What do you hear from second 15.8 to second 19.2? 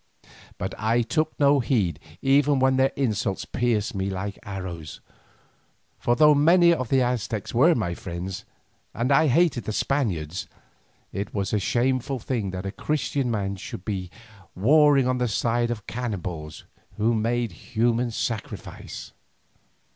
cannibals who made human sacrifice.